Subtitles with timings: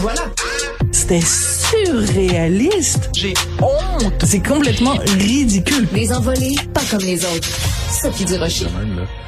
[0.00, 0.20] Voilà.
[0.92, 3.10] C'était surréaliste.
[3.14, 4.24] J'ai honte.
[4.24, 5.86] C'est complètement ridicule.
[5.94, 7.48] Les envolés, pas comme les autres.
[8.02, 8.66] Sophie Durocher.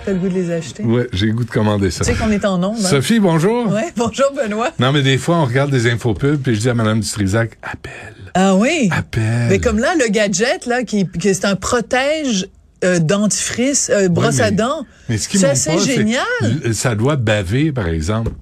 [0.04, 0.83] T'as le goût de les acheter?
[0.83, 2.04] Ouais, j'ai le goût de commander ça.
[2.04, 2.76] Tu sais qu'on est en ondes.
[2.85, 2.88] hein?
[2.88, 3.69] Sophie, bonjour.
[3.72, 4.71] Ouais, bonjour Benoît.
[4.78, 8.14] Non, mais des fois, on regarde des infopubs, puis je dis à Mme Dutrisac, appelle,
[8.35, 8.88] Ah oui?
[8.92, 9.48] appelle.
[9.48, 12.48] Mais comme là, le gadget, là, qui, qui c'est un protège
[12.85, 14.85] euh, dentifrice, euh, brosse à dents.
[15.08, 16.24] Mais ce qui C'est génial.
[16.73, 18.32] Ça doit baver, par exemple.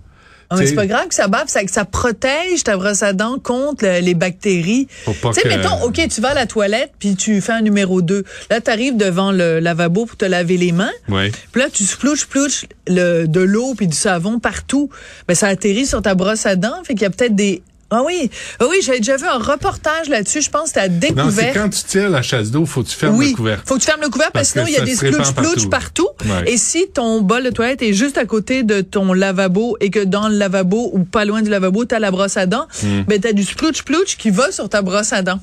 [0.51, 3.13] Ah, mais c'est pas grave que ça bave, ça, que ça protège ta brosse à
[3.13, 4.87] dents contre le- les bactéries.
[5.35, 8.01] Tu sais, que- mettons, OK, tu vas à la toilette, puis tu fais un numéro
[8.03, 8.25] 2.
[8.51, 10.93] Là, tu arrives devant le lavabo pour te laver les mains.
[11.09, 11.33] Ouais.
[11.53, 14.89] Puis là, tu splouches, plouches le, de l'eau puis du savon partout.
[15.27, 16.83] Ben, ça atterrit sur ta brosse à dents.
[16.85, 17.63] Fait qu'il y a peut-être des...
[17.91, 20.43] Ah oui, ah oui, j'avais déjà vu un reportage là-dessus.
[20.43, 21.55] Je pense que à Non, c'est découvert.
[21.55, 23.63] quand tu tires la chasse d'eau, faut que tu fermes oui, le couvercle.
[23.65, 25.35] faut que tu fermes le couvercle parce, Parce que sinon il y a des plouches
[25.35, 25.69] partout.
[25.71, 26.09] partout.
[26.25, 26.51] Ouais.
[26.53, 30.01] Et si ton bol de toilette est juste à côté de ton lavabo et que
[30.03, 33.03] dans le lavabo ou pas loin du lavabo, tu as la brosse à dents, Hmm.
[33.07, 35.39] ben tu as du splouch plouch qui va sur ta brosse à dents.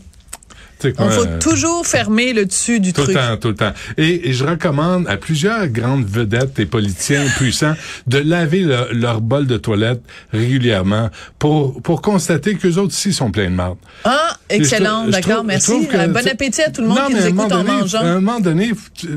[0.80, 3.16] Tu Donc faut euh, toujours fermer le dessus du Tout truc.
[3.16, 3.72] le temps, tout le temps.
[3.98, 7.74] Et, et je recommande à plusieurs grandes vedettes et politiciens puissants
[8.08, 10.02] de laver le- leur bol de toilette
[10.34, 13.78] régulièrement pour, pour constater qu'eux autres aussi sont pleins de marde.
[14.04, 15.88] Ah, excellent, d'accord, merci.
[15.88, 18.00] que, Euh, bon tu- appétit à tout le monde Non, qui nous écoute en mangeant.
[18.00, 19.08] À un moment donné, faut, tu-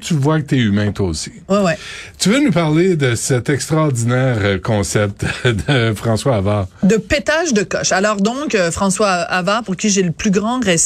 [0.00, 1.32] que tu vois que t'es humain toi aussi.
[1.48, 1.78] Ouais, ouais.
[2.18, 6.66] Tu veux nous parler de cet extraordinaire euh, concept de François Havard?
[6.82, 7.92] de pétage de coche.
[7.92, 10.83] Alors donc François Havard pour qui j'ai le plus grand respect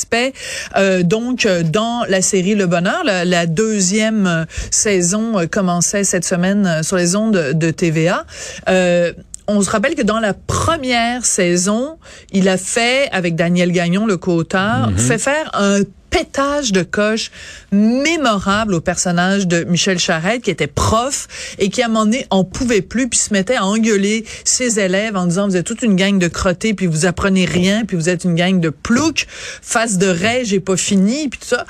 [0.77, 6.25] euh, donc euh, dans la série Le Bonheur la, la deuxième euh, saison commençait cette
[6.25, 8.25] semaine sur les ondes de, TVA.
[8.69, 9.13] Euh,
[9.47, 11.99] on se rappelle que dans la première saison,
[12.33, 17.31] il a fait, avec Daniel Gagnon, le co-auteur, fait faire un pétage de coche
[17.73, 21.29] mémorable au personnage de Michel Charette qui était prof
[21.59, 24.81] et qui à un moment donné en pouvait plus puis se mettait à engueuler ses
[24.81, 27.97] élèves en disant vous êtes toute une gang de crottés puis vous apprenez rien puis
[27.97, 29.27] vous êtes une gang de ploucs.
[29.63, 31.67] Face de raie j'ai pas fini puis tout ça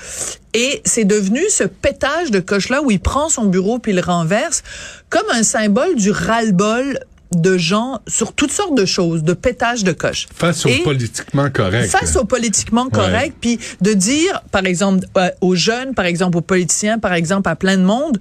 [0.54, 3.96] et c'est devenu ce pétage de coche là où il prend son bureau puis il
[3.96, 4.62] le renverse
[5.10, 6.98] comme un symbole du ras-le-bol
[7.32, 10.26] de gens sur toutes sortes de choses, de pétage de coche.
[10.34, 11.90] Face au politiquement correct.
[11.90, 16.42] Face au politiquement correct, puis de dire, par exemple, euh, aux jeunes, par exemple, aux
[16.42, 18.18] politiciens, par exemple, à plein de monde,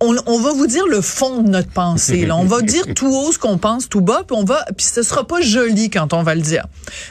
[0.00, 2.24] on, on va vous dire le fond de notre pensée.
[2.26, 2.36] Là.
[2.36, 5.02] On va dire tout haut ce qu'on pense tout bas, puis on va, puis ce
[5.02, 6.64] sera pas joli quand on va le dire.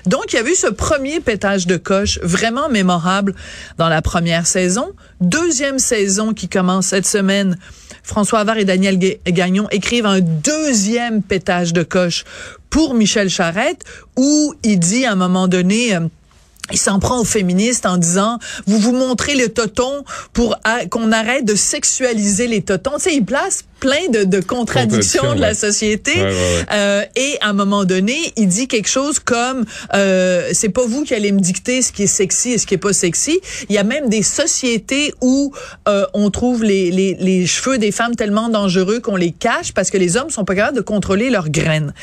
[0.05, 3.35] Donc, il y a eu ce premier pétage de coche vraiment mémorable
[3.77, 4.87] dans la première saison.
[5.21, 7.57] Deuxième saison qui commence cette semaine.
[8.03, 12.23] François Havard et Daniel Ga- Gagnon écrivent un deuxième pétage de coche
[12.69, 13.83] pour Michel Charette,
[14.15, 15.97] où il dit à un moment donné.
[16.71, 20.57] Il s'en prend aux féministes en disant vous vous montrez le toton pour
[20.89, 22.91] qu'on arrête de sexualiser les totons.
[22.97, 26.15] Tu sais, il place plein de, de contradictions de la société.
[26.15, 26.65] Ouais, ouais, ouais.
[26.73, 31.03] Euh, et à un moment donné, il dit quelque chose comme euh, c'est pas vous
[31.03, 33.39] qui allez me dicter ce qui est sexy et ce qui est pas sexy.
[33.69, 35.53] Il y a même des sociétés où
[35.87, 39.91] euh, on trouve les, les, les cheveux des femmes tellement dangereux qu'on les cache parce
[39.91, 41.93] que les hommes sont pas capables de contrôler leurs graines.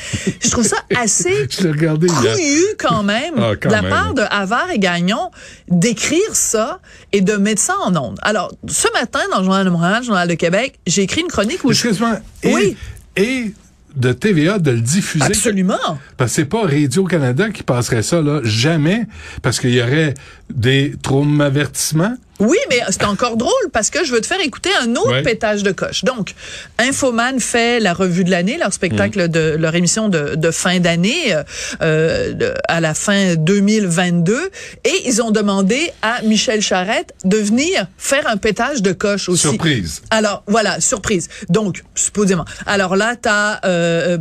[0.41, 3.91] Je trouve ça assez Je quand même Ah, quand de la même.
[3.91, 5.31] part de Havard et Gagnon
[5.69, 6.79] d'écrire ça
[7.11, 8.19] et de mettre ça en ondes.
[8.21, 11.27] Alors, ce matin, dans le Journal de Montréal, le Journal de Québec, j'ai écrit une
[11.27, 11.87] chronique où je...
[12.43, 12.77] Et, Oui.
[13.15, 13.53] et
[13.95, 15.25] de TVA de le diffuser.
[15.25, 15.77] Absolument.
[16.17, 18.41] Parce que c'est pas Radio-Canada qui passerait ça, là.
[18.43, 19.05] Jamais.
[19.41, 20.13] Parce qu'il y aurait
[20.53, 22.15] des traumavertissements.
[22.39, 25.21] Oui, mais c'est encore drôle parce que je veux te faire écouter un autre Ouais.
[25.23, 26.03] pétage de coche.
[26.03, 26.33] Donc,
[26.79, 31.33] Infoman fait la revue de l'année, leur spectacle de leur émission de, de fin d'année
[31.33, 31.43] euh,
[31.81, 34.49] euh, de- à la fin 2022,
[34.83, 39.43] et ils ont demandé à Michel Charette de venir faire un pétage de coche aussi.
[39.47, 40.01] Surprise.
[40.09, 41.29] Alors voilà, surprise.
[41.49, 42.45] Donc supposément.
[42.65, 44.17] Alors là, t'as euh,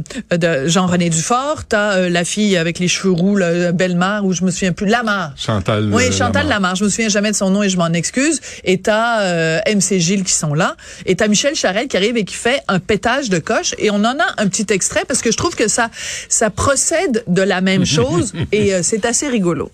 [0.66, 3.38] Jean-René Dufort, t'as euh, la fille avec les cheveux roux,
[3.72, 5.32] Bellemare, ou je me souviens plus, Lamar.
[5.36, 5.91] Chantal.
[5.92, 6.48] Oui, Chantal Lamarre.
[6.48, 6.78] Lamarche.
[6.81, 8.41] Je me souviens jamais de son nom et je m'en excuse.
[8.65, 10.76] Et t'as euh, MC Gilles qui sont là.
[11.06, 13.75] Et t'as Michel Charette qui arrive et qui fait un pétage de coche.
[13.78, 15.91] Et on en a un petit extrait parce que je trouve que ça,
[16.28, 19.70] ça procède de la même chose et euh, c'est assez rigolo.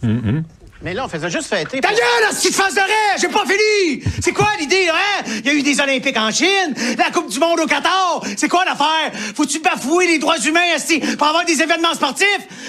[0.83, 1.81] Mais là, on faisait juste fêter.
[1.81, 2.81] Ta gueule, si face de
[3.21, 4.03] j'ai pas fini!
[4.23, 5.25] C'est quoi l'idée, là, hein?
[5.45, 8.23] Il y a eu des Olympiques en Chine, la Coupe du Monde au Qatar.
[8.37, 9.11] C'est quoi l'affaire?
[9.37, 12.27] Faut-tu bafouer les droits humains, esti, pour avoir des événements sportifs?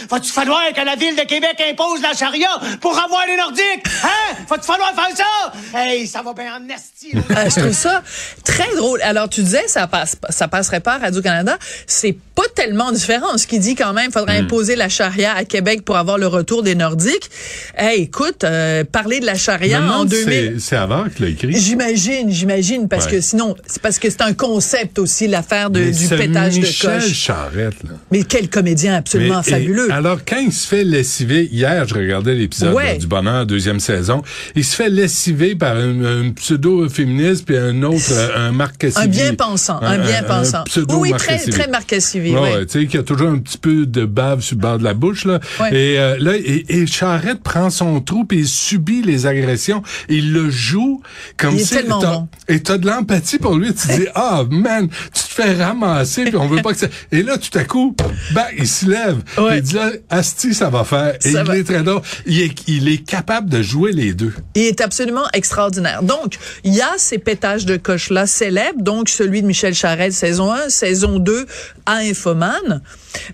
[0.10, 2.50] Va-tu falloir que la ville de Québec impose la charia
[2.82, 3.88] pour avoir les Nordiques?
[4.04, 4.36] Hein?
[4.50, 5.80] Va-tu falloir faire ça?
[5.80, 7.22] Hey, ça va bien en esti, là.
[7.32, 8.04] Euh, je trouve ça
[8.44, 9.02] très drôle.
[9.04, 11.58] Alors, tu disais, ça passe, ça passerait pas à Radio-Canada.
[11.88, 13.38] C'est pas tellement différent.
[13.38, 16.64] Ce qui dit quand même, faudrait imposer la charia à Québec pour avoir le retour
[16.64, 17.30] des Nordiques.
[17.78, 20.56] Hey, écoute, euh, parler de la charia en demande si 2000.
[20.60, 21.54] c'est- avant qu'il l'a écrit.
[21.58, 23.12] J'imagine, j'imagine, parce Ouais.
[23.14, 27.14] que sinon, c'est parce que c'est un concept aussi, l'affaire du pétage Michel de coche.
[27.14, 27.92] Charette, là.
[28.12, 29.92] Mais quel comédien absolument Mais- et fabuleux.
[29.92, 32.98] alors, quand il se fait lessiver, hier, je regardais l'épisode Ouais.
[32.98, 34.22] du Bonheur, deuxième saison,
[34.56, 37.98] il se fait lessiver par un, un pseudo-féministe puis un autre,
[38.38, 39.06] un Marc Cassivi.
[39.06, 40.64] un bien pensant, un, bien pensant.
[40.64, 42.56] pseudo oui, très, très Marc Cassivi, Ouais, ouais.
[42.56, 44.84] ouais, tu sais, qui a toujours un petit peu de bave sur le bord de
[44.84, 45.40] la bouche, là.
[45.72, 49.84] Et euh, là, et, et Charette prend son trou puis il subit les agressions.
[50.10, 51.02] Il le joue
[51.38, 51.76] comme si...
[51.84, 52.28] bon.
[52.48, 53.74] Et t'as de l'empathie pour lui.
[53.74, 56.88] Tu dis, ah, man, tu te fais ramasser puis on veut pas que ça...
[57.12, 57.96] Et là, tout à coup,
[58.32, 59.22] ben, il se lève.
[59.38, 59.58] Ouais.
[59.58, 61.16] Il dit là, Asti, ça va faire.
[61.26, 61.58] Et Ça il va.
[61.58, 62.02] est très drôle.
[62.26, 64.34] Il est, il est capable de jouer les deux.
[64.56, 66.04] Il est absolument extraordinaire.
[66.04, 70.52] Donc, il y a ces pétages de coche-là célèbres, donc celui de Michel Charette, saison
[70.52, 71.46] 1, saison 2,
[71.86, 72.82] à Infoman.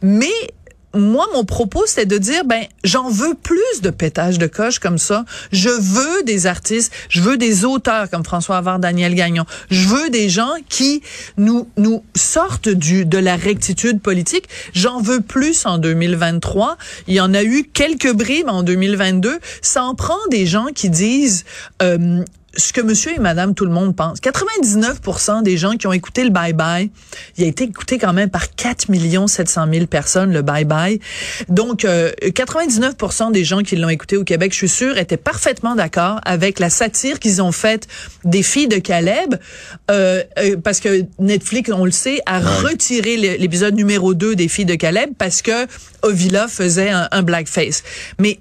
[0.02, 0.28] Mais
[0.98, 4.98] moi, mon propos, c'était de dire, ben, j'en veux plus de pétages de coche comme
[4.98, 5.26] ça.
[5.52, 9.46] Je veux des artistes, je veux des auteurs comme François Havard, Daniel Gagnon.
[9.70, 11.02] Je veux des gens qui
[11.38, 14.48] nous, nous sortent du, de la rectitude politique.
[14.74, 16.78] J'en veux plus en 2023.
[17.08, 19.40] Il y en a eu quelques bribes en 2022.
[19.62, 21.46] Ça en prend des gens qui disent,
[21.82, 22.24] euh,
[22.58, 24.20] ce que monsieur et madame tout le monde pense.
[24.20, 26.90] 99% des gens qui ont écouté le bye-bye,
[27.38, 28.88] il a été écouté quand même par 4
[29.28, 31.00] 700 000 personnes, le bye-bye.
[31.50, 35.76] Donc, euh, 99% des gens qui l'ont écouté au Québec, je suis sûre, étaient parfaitement
[35.76, 37.88] d'accord avec la satire qu'ils ont faite
[38.24, 39.36] des filles de Caleb,
[39.92, 44.48] euh, euh, parce que Netflix, on le sait, a retiré l'é- l'épisode numéro 2 des
[44.48, 45.68] filles de Caleb parce que
[46.02, 47.84] Ovila faisait un, un blackface.
[48.20, 48.40] Mais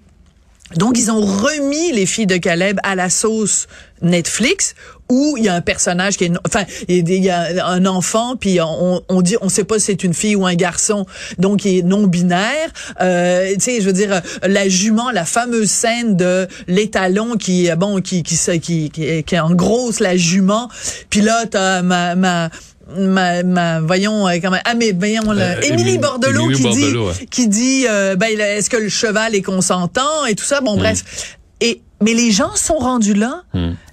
[0.74, 3.68] donc, ils ont remis les filles de Caleb à la sauce
[4.02, 4.74] Netflix
[5.08, 8.58] où il y a un personnage qui est, enfin, il y a un enfant, puis
[8.60, 11.06] on, on dit, on sait pas si c'est une fille ou un garçon,
[11.38, 12.70] donc il est non binaire.
[13.00, 17.76] Euh, tu sais, je veux dire, la jument, la fameuse scène de l'étalon qui, euh,
[17.76, 20.68] bon, qui, qui, qui, qui, qui en grosse la jument.
[21.08, 22.50] Puis là, t'as ma, ma
[22.96, 27.12] Ma, ma, voyons, euh, comment, ah, mais voyons, là, Euh, Émilie Émilie- Bordelot qui Bordelot,
[27.12, 27.26] dit, ouais.
[27.26, 31.36] qui dit, euh, ben, est-ce que le cheval est consentant et tout ça, bon, bref.
[31.60, 33.42] Et, mais les gens sont rendus là.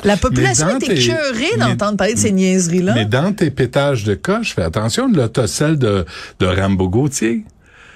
[0.03, 2.93] La population est écœurée d'entendre parler de ces niaiseries-là.
[2.93, 6.05] Mais dans tes pétages de coche, fais attention, là, t'as celle de,
[6.39, 7.45] de Rambo Gauthier.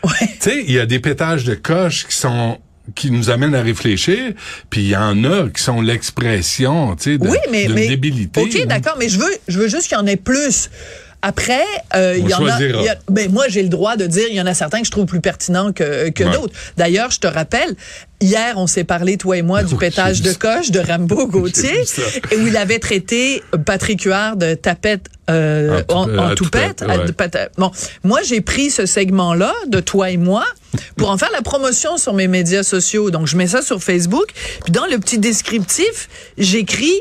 [0.04, 0.12] Ouais.
[0.40, 2.58] Tu sais, il y a des pétages de coche qui sont
[2.96, 4.34] qui nous amènent à réfléchir,
[4.70, 8.42] puis il y en a qui sont l'expression, tu sais, de, Oui, mais, mais débilité.
[8.42, 10.70] ok, d'accord, mais je veux, je veux juste qu'il y en ait plus.
[11.24, 11.64] Après,
[11.96, 12.62] euh, il y en a.
[12.62, 14.86] y a- ben moi, j'ai le droit de dire, il y en a certains que
[14.86, 16.32] je trouve plus pertinents que, que Ouais.
[16.32, 16.54] d'autres.
[16.78, 17.76] D'ailleurs, je te rappelle,
[18.22, 21.84] hier, on s'est parlé toi et moi du Oui, pétage de coche de Rambo Gauthier,
[22.32, 26.36] et où il avait traité Patrick Huard de tapette euh, En en, tout- en à
[26.36, 26.86] toupette.
[26.88, 27.50] ouais.
[27.58, 27.72] Bon,
[28.04, 30.46] moi, j'ai pris ce segment-là de toi et moi
[30.98, 33.10] pour en faire la promotion sur mes médias sociaux.
[33.12, 34.28] Donc, je mets ça sur Facebook.
[34.64, 36.94] Puis dans le petit descriptif, j'écris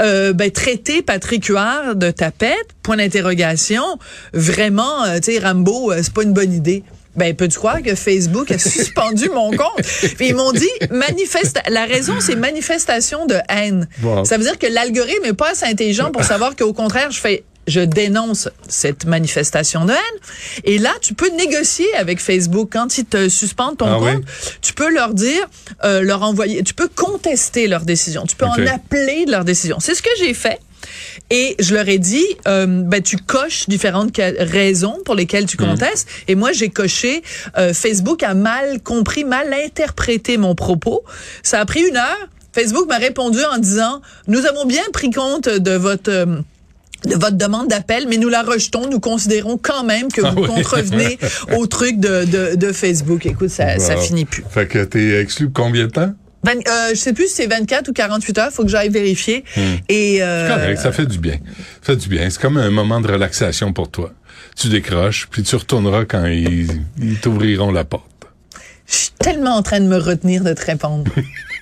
[0.00, 3.84] euh, ben, traiter Patrick Huard de tapette, point d'interrogation.
[4.32, 6.82] Vraiment, euh, tu sais, Rambo, euh, c'est pas une bonne idée.
[7.16, 9.82] Ben, peux-tu croire que Facebook a suspendu mon compte?
[10.16, 13.88] Puis ils m'ont dit, manifeste, la raison, c'est manifestation de haine.
[14.02, 14.24] Wow.
[14.24, 17.44] Ça veut dire que l'algorithme est pas assez intelligent pour savoir qu'au contraire, je fais,
[17.66, 20.20] je dénonce cette manifestation de haine.
[20.64, 24.12] Et là, tu peux négocier avec Facebook quand ils te suspendent ton Ah oui?
[24.14, 24.24] compte.
[24.62, 25.46] Tu peux leur dire,
[25.84, 28.24] euh, leur envoyer, tu peux contester leur décision.
[28.26, 29.78] Tu peux en appeler de leur décision.
[29.80, 30.58] C'est ce que j'ai fait.
[31.30, 36.06] Et je leur ai dit, euh, ben tu coches différentes raisons pour lesquelles tu contestes.
[36.28, 37.22] Et moi, j'ai coché.
[37.58, 41.02] euh, Facebook a mal compris, mal interprété mon propos.
[41.42, 42.28] Ça a pris une heure.
[42.52, 46.36] Facebook m'a répondu en disant, nous avons bien pris compte de votre euh,
[47.14, 48.88] votre demande d'appel, mais nous la rejetons.
[48.90, 50.46] Nous considérons quand même que Ah vous oui.
[50.48, 51.18] contrevenez
[51.56, 53.24] au truc de, de, de Facebook.
[53.26, 54.44] Écoute, ça, ça finit plus.
[54.50, 56.12] Fait que t'es exclu combien de temps?
[56.44, 58.52] Ben, euh, je sais plus si c'est 24 ou 48 heures.
[58.52, 59.42] Faut que j'aille vérifier.
[59.88, 61.38] Et euh, Correct, ça fait du bien.
[61.82, 62.28] Ça fait du bien.
[62.30, 64.12] C'est comme un moment de relaxation pour toi.
[64.56, 66.68] Tu décroches, puis tu retourneras quand ils,
[67.00, 68.10] ils t'ouvriront la porte.
[68.86, 71.04] je suis tellement en train de me retenir de te répondre.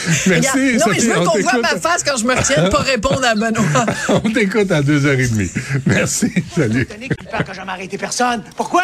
[0.26, 2.64] Merci, Regarde, non, mais je veux on qu'on voit ma face quand je me retiens
[2.64, 3.86] de pas répondre à Benoît.
[4.24, 5.50] On t'écoute à deux heures et demie.
[5.86, 6.86] Merci, salut.
[7.30, 8.42] Peur que jamais arrêté personne.
[8.56, 8.82] Pourquoi?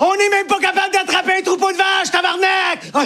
[0.00, 2.90] On n'est même pas capable d'attraper un troupeau de vaches, tabarnak!
[2.94, 3.04] Ah,